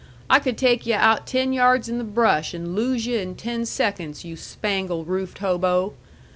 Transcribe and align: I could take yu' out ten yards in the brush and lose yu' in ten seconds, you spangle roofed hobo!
I 0.31 0.39
could 0.39 0.57
take 0.57 0.87
yu' 0.87 0.95
out 0.95 1.27
ten 1.27 1.53
yards 1.53 1.87
in 1.87 1.99
the 1.99 2.03
brush 2.03 2.55
and 2.55 2.73
lose 2.75 3.05
yu' 3.05 3.19
in 3.19 3.35
ten 3.35 3.67
seconds, 3.67 4.25
you 4.25 4.35
spangle 4.35 5.05
roofed 5.05 5.37
hobo! 5.37 5.93